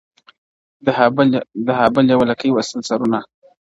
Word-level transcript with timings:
د 1.65 1.69
ها 1.77 1.85
بل 1.95 2.05
يوه 2.13 2.25
لكۍ 2.31 2.49
وه 2.51 2.61
سل 2.69 2.81
سرونه؛ 2.89 3.19